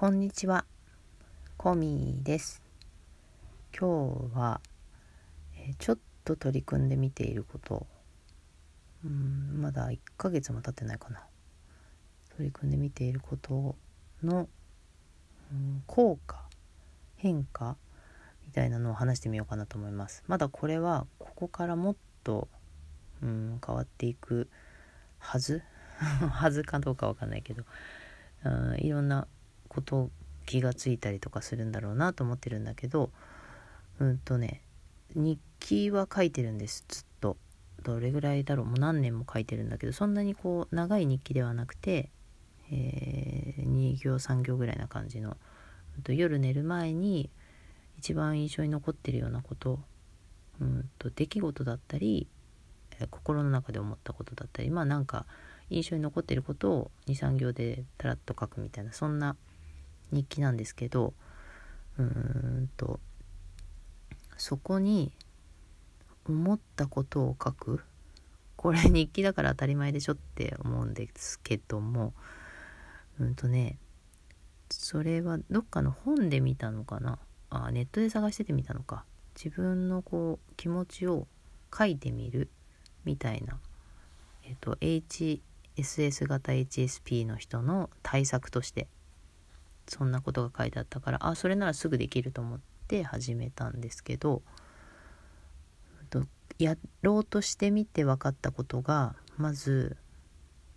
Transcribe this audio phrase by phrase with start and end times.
[0.00, 0.64] こんにちは、
[1.56, 2.62] コミです。
[3.76, 4.60] 今日は、
[5.56, 7.84] え、ちょっと取り組んでみていること、
[9.04, 11.26] うんまだ1ヶ月も経ってないかな。
[12.36, 13.74] 取り組んでみていること
[14.22, 14.48] の、
[15.50, 16.44] うん、効果、
[17.16, 17.76] 変化
[18.46, 20.22] みたいなのを話してみようかなと思います。
[20.28, 22.46] まだこれはここからもっと、
[23.20, 24.48] うん、変わっていく
[25.18, 25.60] はず？
[25.98, 27.64] はずかどうかわかんないけど、
[28.44, 29.26] うん、いろんな
[29.68, 30.10] こと
[30.46, 33.10] 気がついたりとかするんだろうなと思ってるんだけど
[34.00, 34.62] うんとね
[35.14, 37.36] 日記は書いてるんですずっと。
[37.82, 42.10] どれぐらいだろうもう何年も書いてるんだけどそんなにこう長い日記ではなくて、
[42.70, 45.36] えー、2行3行ぐらいな感じの、
[45.96, 47.30] うん、と夜寝る前に
[47.98, 49.80] 一番印象に残ってるようなこと,、
[50.60, 52.28] うんと、出来事だったり、
[52.98, 55.26] え、心の中で思ったことだったりまあなんか
[55.70, 59.36] 印象に残ってることを23行でタラッと書くみたいなそんな
[60.12, 61.14] 日記なんですけど
[61.98, 63.00] うーんと
[64.36, 65.12] そこに
[66.28, 67.80] 思ったことを書く。
[68.56, 72.12] これ日記だから当たり前でしょって思うんですけども
[73.20, 73.78] うんとね
[74.70, 77.18] それはどっかの本で見たのかな？
[77.50, 79.04] あネットで探しててみたのか。
[79.34, 81.26] 自分のこう気持ちを
[81.76, 82.48] 書いてみる。
[83.04, 83.58] みたいな。
[84.44, 88.88] えっと HSS 型 HSP の人の対策として。
[89.88, 94.42] そんなことが書いてあったからあそれならすぐできると思って始めたんですけど
[96.58, 99.96] やろうとしてみて分かったことがまず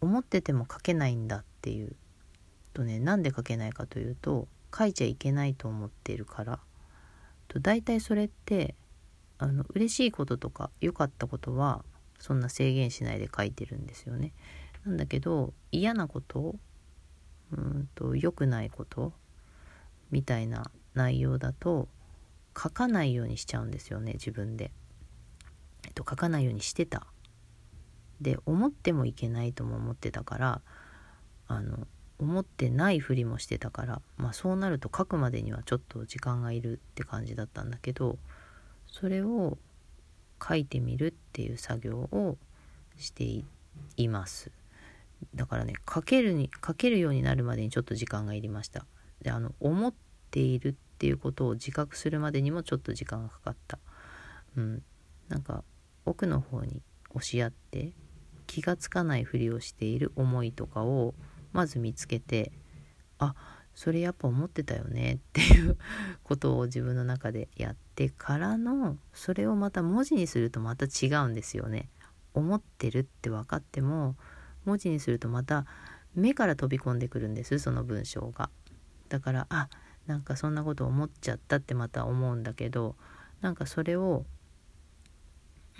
[0.00, 1.94] 思ってても書けないんだっていう
[2.72, 6.60] とねなんで書けないかというと書いちゃいけないと思ってるから
[7.48, 8.74] と大体それって
[9.38, 11.84] あの嬉しいこととか良かったことは
[12.18, 14.32] そんな制限しないで書いてるんですよね。
[14.86, 16.56] なんだけど嫌なこと
[17.52, 19.12] うんと良くないこと
[20.10, 21.88] みたいな内容だと
[22.56, 24.72] 書かないようにしちゃうんですよね自分で。
[25.84, 27.06] えっと書かないようにしてた。
[28.20, 30.60] で思ってもいけないとも思ってたから
[31.48, 31.86] あの
[32.18, 38.18] 思ってないふりもしてたからまあそうなると書くまでにはちょっと時間がいるって感じだったんだけど
[38.90, 39.58] それを
[40.42, 42.38] 書いてみるっていう作業を
[42.96, 43.44] して
[43.96, 44.50] います。
[45.34, 48.86] だからね書けるに書けるようになるまでにちょっと時間がいりました。
[49.22, 49.94] であの思っ
[50.30, 53.78] ているっていうことを自覚するまでにもちょっと時間がかかった。
[54.56, 54.82] うん。
[55.28, 55.64] なんか
[56.04, 57.92] 奥の方に押し合って
[58.46, 61.14] 気がつかないふりをしている思いとかを
[61.52, 62.52] まず見つけて
[63.18, 63.34] あ
[63.74, 65.76] それやっぱ思ってたよねっていう
[66.24, 71.90] ことを自分の中でやってからのそれをまた文字にするとまた違うんですよね。
[72.32, 74.16] 思ってるって分かっても
[74.66, 75.64] 文字にするとまた
[76.14, 78.50] 目から飛び込んでくるんですその文章が。
[79.08, 79.68] だからあ
[80.06, 82.96] なんかそんなこと思っちゃったってまた思うんだけど
[83.40, 84.24] なんかそれを、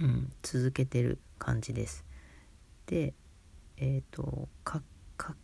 [0.00, 2.04] うん、続けてる感じです。
[2.86, 3.14] で
[3.76, 4.82] えっ、ー、と書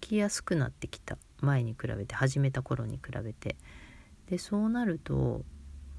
[0.00, 3.56] きやすくなってきた前に比べて始めた頃に比べて
[4.26, 5.44] でそうなると,、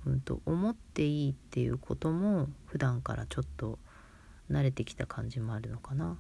[0.05, 3.79] うんと思っていいっていうことも普段からちょっと
[4.49, 6.17] 慣れてきた感じもあるのかな。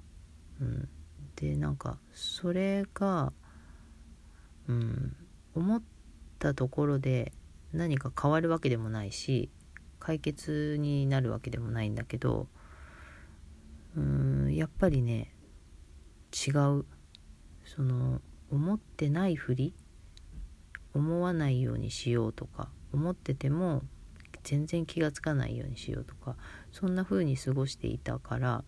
[0.61, 0.89] うん
[1.35, 3.33] でなんかそれが
[4.67, 5.15] うん
[5.55, 5.81] 思っ
[6.39, 7.33] たところで
[7.73, 9.49] 何か変わるわけでもないし
[9.99, 12.47] 解決になるわけでもないんだけど
[13.95, 15.33] うんやっぱりね
[16.31, 16.85] 違う。
[17.65, 19.73] その思ってないふり
[20.93, 23.81] 思わないようにしようとか思ってても
[24.43, 26.35] 全然気が付かないようにしようとか
[26.71, 28.63] そんな風に過ごしていたから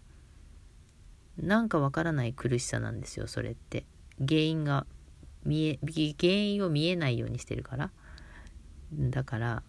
[1.37, 3.85] なんかわからない苦しさなんですよそれって。
[4.19, 4.85] 原因が
[5.43, 5.79] 見え
[6.19, 7.91] 原因を見えないようにしてるから。
[8.93, 9.63] だから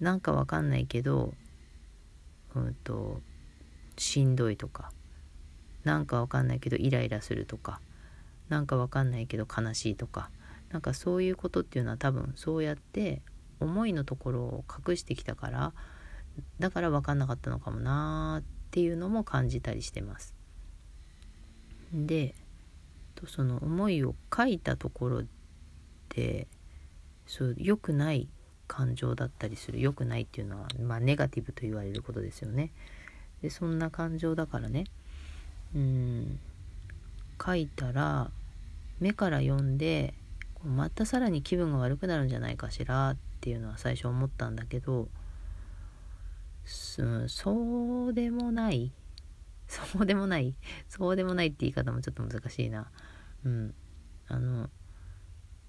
[0.00, 1.34] なんかわかんないけど
[2.54, 3.20] うんと
[3.96, 4.92] しんどいとか。
[5.84, 7.80] なんかわかんないけどイライラするとか。
[8.48, 10.30] なんかわかんないけど悲しいとか。
[10.70, 13.22] なんかそういうことっていうのは多分そうやって
[13.60, 15.72] 思いのところを隠してきたから
[16.58, 20.37] だから分かんなかったのかもなーっていうのも感じたりしてます。
[21.92, 22.34] で
[23.26, 25.22] その思いを書いたところ
[26.10, 26.46] で
[27.26, 28.28] そう良くない
[28.66, 29.80] 感情だったりする。
[29.80, 32.70] 良くないっていうのは、まあ、ネガティブと言われることですよね。
[33.42, 34.84] でそんな感情だからね。
[35.74, 36.38] うん。
[37.44, 38.30] 書いたら
[39.00, 40.12] 目から読んで
[40.64, 45.08] またさらに気分が悪くなるんじゃないかしらっていうのは最初思ったんだけど
[46.64, 48.90] そうでもない
[49.68, 50.54] そうでもない
[50.88, 52.90] そうでもないって言い方もちょっと難しいな。
[53.44, 53.74] うん。
[54.26, 54.70] あの、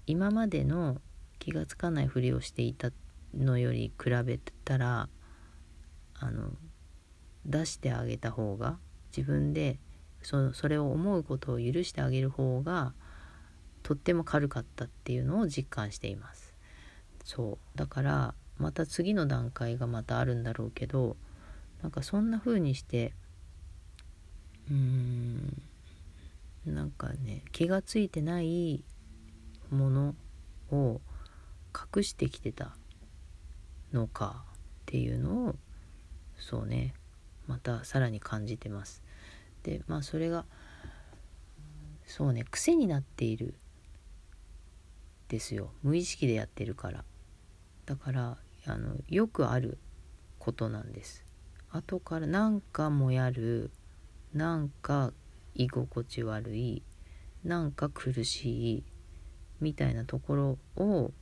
[0.06, 1.00] 今までの
[1.38, 2.90] 気が付かないふりをしていた
[3.34, 5.08] のより比べたら
[6.18, 6.50] あの
[7.46, 8.78] 出してあげた方が
[9.16, 9.78] 自分で
[10.22, 12.92] そそれを思うことを許してあげる方が
[13.82, 16.54] とっても軽かったっていうのを実感しています
[17.24, 21.16] そうだからまた次の段階がまたあるんだろうけど
[21.82, 23.14] なんかそんな風にして
[24.70, 25.62] うーん。
[26.66, 28.84] なんかね気が付いてない
[29.70, 30.14] もの
[30.70, 31.00] を
[31.96, 32.74] 隠してきてた
[33.92, 35.56] のかっていうのを
[36.38, 36.94] そうね
[37.46, 39.02] またさらに感じてます。
[39.62, 40.44] でまあそれが
[42.06, 43.54] そうね癖になっている
[45.28, 45.70] ですよ。
[45.82, 47.04] 無意識でやってるから。
[47.86, 49.78] だからあのよくある
[50.38, 51.24] ことなんです。
[51.70, 53.70] 後からなんかもやる
[54.34, 55.12] なんか
[55.54, 56.82] 居心地悪い
[57.44, 58.84] なんか苦しい
[59.60, 61.12] みたいなところを、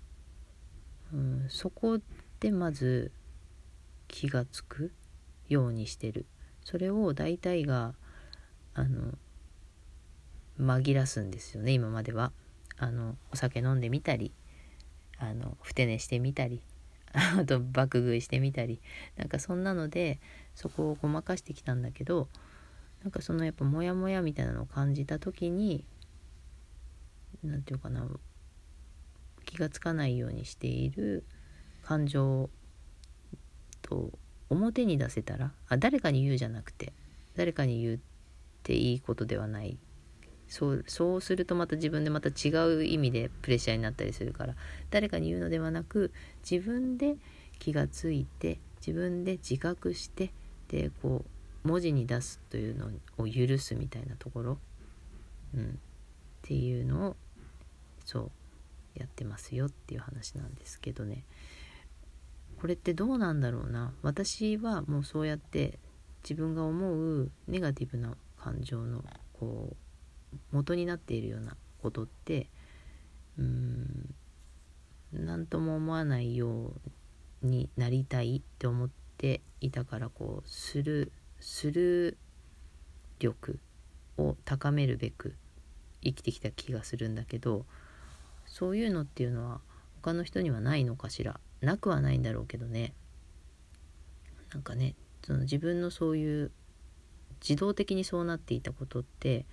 [1.12, 1.98] うん、そこ
[2.40, 3.12] でまず
[4.08, 4.92] 気が付く
[5.48, 6.26] ようにしてる。
[6.64, 7.94] それを大体が
[8.74, 9.14] あの
[10.60, 12.32] 紛らすんですよね今までは。
[12.80, 14.32] あのお酒飲んでみたり
[15.18, 16.62] あのふて寝してみたり
[17.12, 18.80] あと爆食いしてみたり。
[19.16, 20.20] なんかそんなので
[20.54, 22.28] そこをごまかしてきたんだけど
[23.02, 25.84] なんかそのやっぱモヤモヤみたいなのを感じた時に
[27.44, 28.06] 何て言うかな
[29.44, 31.24] 気が付かないようにしている
[31.82, 32.50] 感情
[33.82, 34.10] と
[34.50, 36.92] 表に出せたらあ誰かに言うじゃなくて
[37.36, 37.98] 誰かに言っ
[38.62, 39.78] ていいことではない。
[40.48, 44.54] そうそうするとまた自分でまた違う意味でプレッシャーになったりするから
[44.90, 46.10] 誰かに言うのではなく
[46.50, 47.16] 自分で
[47.58, 50.32] 気がついて自分で自覚して
[50.68, 51.30] でこう
[51.64, 54.58] 文字に出すというのを許すみたいなところ、
[55.54, 55.68] うん、っ
[56.42, 57.16] ていうのを
[58.04, 58.30] そう
[58.98, 61.24] やってますよっていう話なんですけどね。
[62.60, 63.92] これってどうなんだろうな？
[64.02, 65.78] 私はもうそうやって
[66.24, 69.04] 自分が思うネガティブな感情の
[69.38, 69.76] こ
[70.32, 72.48] う元になっているようなことって
[73.38, 74.14] うーん
[75.12, 76.72] 何とも思わないよ
[77.42, 82.16] うになりたいって思っていたからこうするする
[83.18, 83.58] 力
[84.16, 85.34] を高めるべく
[86.02, 87.64] 生きてきた気がするんだけど
[88.46, 89.60] そういうのっていうのは
[90.02, 91.40] 他の人にはないのかしら？
[91.60, 92.92] なくはないんだろうけどね。
[94.52, 94.94] なんかね
[95.24, 96.50] その自分のそういう
[97.40, 99.44] 自動的にそうなっていたことって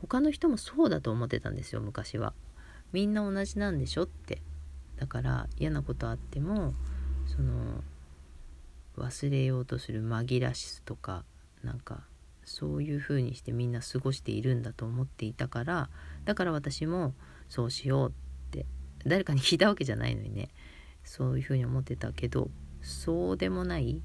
[0.00, 2.34] 他の人もそうだと思ってたんですよ昔は。
[2.92, 4.42] みんな同じなんでしょって。
[4.96, 6.74] だから嫌なことあっても
[7.26, 7.82] その
[8.96, 11.24] 忘れようとする紛らしとか
[11.62, 12.04] なんか
[12.44, 15.90] そういう風にしてみんな過ごしているんだと思っていたから
[16.24, 17.14] だから私も
[17.48, 18.12] そうしようっ
[18.50, 18.66] て
[19.04, 20.48] 誰かに聞いたわけじゃないのにね
[21.04, 22.50] そういう風に思ってたけど
[22.82, 24.00] そうでもない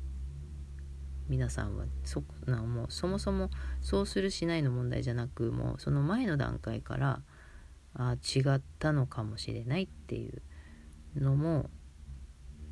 [1.30, 3.50] 皆さんはそなもうそもそも
[3.80, 7.22] そうするしないの問題じゃなくもうその前の段階から
[7.94, 10.42] あ違ったのかもしれないっていう
[11.16, 11.70] のも、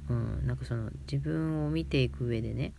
[0.09, 2.73] うん、なんかその自分を見ていく上でね。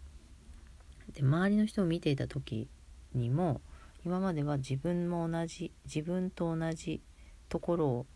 [1.12, 2.68] で周りの人を見ていた時
[3.14, 3.60] にも
[4.04, 7.00] 今までは自分も同じ自分と同じ
[7.48, 8.06] ところを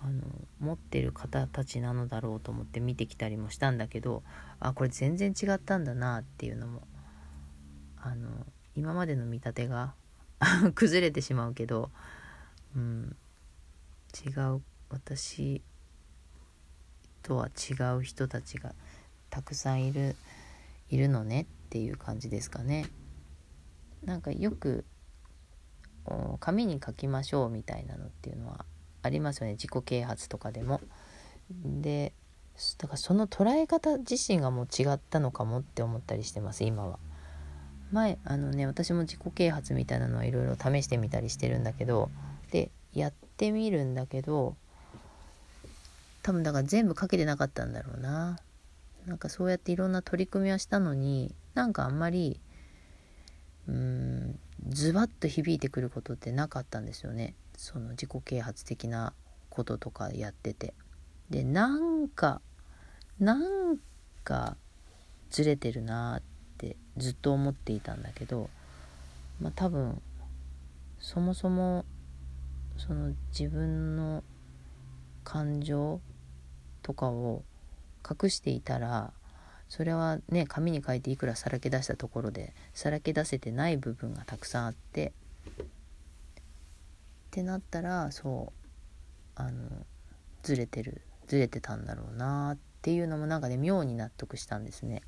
[0.00, 0.22] あの
[0.60, 4.22] 持ってる方たちなのだろうと思って見てきたりもしたんだけど
[4.60, 6.82] あこれ全然違ったんだなっていうのも
[7.96, 8.28] あの
[8.76, 9.94] 今までの見立てが
[10.74, 11.90] 崩れてしまうけど、
[12.76, 13.16] うん、
[14.24, 15.62] 違う私
[17.28, 18.74] とは違う人たちが
[19.28, 20.16] たくさんいる
[20.88, 22.86] いるのねっていう感じですかね。
[24.02, 24.86] なんかよく
[26.40, 28.64] 紙に書きましょうみたいなのっていうのは
[29.02, 30.80] ありますよね自己啓発とかでも。
[31.64, 32.14] で
[32.78, 36.98] だからその捉え方自身がもう違ったのかもって思ったりしてます今は。
[37.92, 42.10] 前あのね私も自己啓発みたいなのはいろいろ試してみたりしてるんだけど
[42.50, 44.56] でやってみるんだけど
[46.28, 48.38] 多分だから全部かけてなかったんだろうな。
[49.06, 52.38] なんかそうやっていろんな取り組みはしたのになんかあんまり
[53.66, 57.34] うーんズバッと響いてくることってなかったんですよね。
[57.56, 59.14] その自己啓発的な
[59.48, 60.74] こととかやってて
[61.30, 62.42] でなんか
[63.18, 63.78] なん
[64.22, 64.58] か
[65.30, 66.22] ずれてるなっ
[66.58, 68.50] てずっと思っていたんだけど
[69.40, 70.02] まあ多分
[71.00, 71.86] そもそも
[72.76, 74.22] その自分の
[75.24, 76.02] 感情
[76.88, 77.44] とかを
[78.10, 79.12] 隠していたら
[79.68, 85.12] それはね紙に書いていくらさらけ出したところでさらけ出せてない部分がたくさんあって
[85.60, 85.64] っ
[87.30, 88.54] てなったらそ
[89.36, 89.68] うあの
[90.42, 95.02] ずれてるずれてたんだろうなっていうのもなんかね妙に納得したんですね。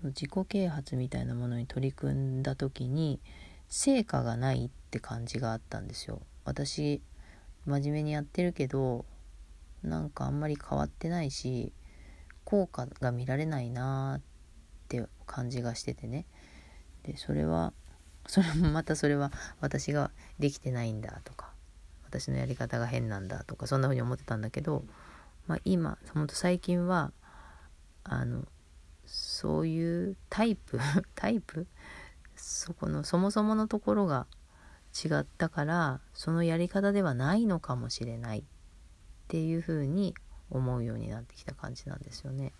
[0.00, 3.20] その自己啓発みたいなものに取り組んだ時に
[3.68, 6.22] 成果がないって感じがあったんですよ。
[6.44, 7.02] 私
[7.68, 9.04] 真面目にやってるけど
[9.82, 11.72] なんかあんまり変わってないし
[12.44, 14.22] 効果が見られないなーっ
[14.88, 16.24] て感じがしててね。
[17.02, 17.74] でそれは
[18.26, 21.52] それもまたそれは私ができてないんだとか
[22.04, 24.84] 私のやり方が変なんだとかそんな風に思ってたんだけど、
[25.46, 27.12] まあ、今ほんと最近は
[28.04, 28.46] あの
[29.06, 30.78] そういうタイプ
[31.14, 31.66] タイプ？
[32.36, 34.26] そこのそもそものところが
[35.04, 38.42] 違ったからそのやり方ではないのかもしれないっ
[39.28, 40.14] ていうふうに
[40.50, 42.52] 思うようになってきた感じなんですよね。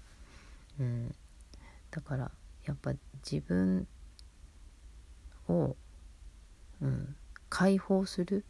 [0.78, 1.14] うん、
[1.90, 2.30] だから
[2.64, 2.92] やっぱ
[3.28, 3.88] 自分
[5.48, 5.74] を、
[6.80, 7.16] うん、
[7.48, 8.44] 解放する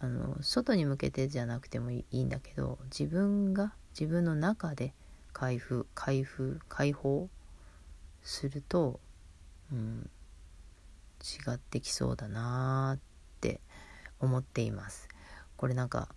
[0.00, 4.92] あの外に向けてじゃなくてもいいんだけど自分が自分の中で
[5.32, 7.28] 開封開封解放
[8.22, 9.00] すると、
[9.72, 10.10] うん、
[11.28, 13.00] 違ってきそうだなっ
[13.40, 13.60] て
[14.20, 15.08] 思っています。
[15.56, 16.08] これなんか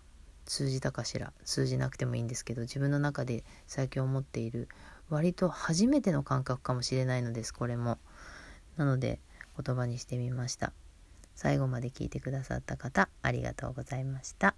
[0.44, 1.32] 通じたかしら？
[1.44, 4.68] 通じなくてもいいんですけど自分の中で最近思っている
[5.08, 7.98] 割と初めての感覚かもしれないのですこれも。
[8.76, 9.20] なので
[9.62, 10.72] 言葉にしてみました。
[11.34, 14.51] 最後まで聞いてくださった方ありがとうございました。